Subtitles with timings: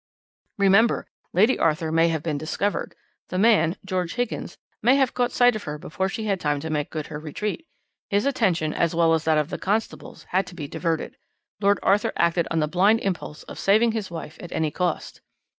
[0.57, 2.95] "Remember, Lady Arthur may have been discovered;
[3.29, 6.71] the man, George Higgins, may have caught sight of her before she had time to
[6.71, 7.67] make good her retreat.
[8.09, 11.17] His attention, as well us that of the constables, had to be diverted.
[11.59, 15.21] Lord Arthur acted on the blind impulse of saving his wife at any cost."